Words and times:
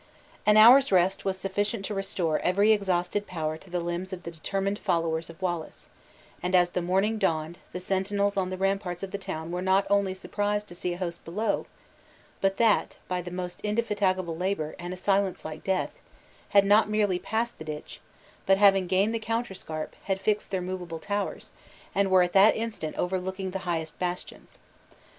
An 0.47 0.57
hour's 0.57 0.91
rest 0.91 1.25
was 1.25 1.37
sufficient 1.37 1.85
to 1.85 1.93
restore 1.93 2.39
every 2.39 2.71
exhausted 2.71 3.27
power 3.27 3.55
to 3.55 3.69
the 3.69 3.79
limbs 3.79 4.11
of 4.11 4.23
the 4.23 4.31
determined 4.31 4.79
followers 4.79 5.29
of 5.29 5.39
Wallace; 5.43 5.87
and, 6.41 6.55
as 6.55 6.71
the 6.71 6.81
morning 6.81 7.19
dawned, 7.19 7.59
the 7.71 7.79
sentinels 7.79 8.35
on 8.35 8.49
the 8.49 8.57
ramparts 8.57 9.03
of 9.03 9.11
the 9.11 9.19
town 9.19 9.51
were 9.51 9.61
not 9.61 9.85
only 9.91 10.15
surprised 10.15 10.65
to 10.69 10.73
see 10.73 10.93
a 10.93 10.97
host 10.97 11.23
below, 11.23 11.67
but 12.41 12.57
that 12.57 12.97
(by 13.07 13.21
the 13.21 13.29
most 13.29 13.61
indefatigable 13.61 14.35
labor, 14.35 14.75
and 14.79 14.91
a 14.91 14.97
silence 14.97 15.45
like 15.45 15.63
death) 15.63 15.93
had 16.49 16.65
not 16.65 16.89
merely 16.89 17.19
passed 17.19 17.59
the 17.59 17.63
ditch, 17.63 18.01
but 18.47 18.57
having 18.57 18.87
gained 18.87 19.13
the 19.13 19.19
counterscarp, 19.19 19.93
had 20.05 20.19
fixed 20.19 20.49
their 20.49 20.61
movable 20.63 20.97
towers, 20.97 21.51
and 21.93 22.09
were 22.09 22.23
at 22.23 22.33
that 22.33 22.55
instant 22.55 22.95
overlooking 22.95 23.51
the 23.51 23.59
highest 23.69 23.99
bastions. 23.99 24.57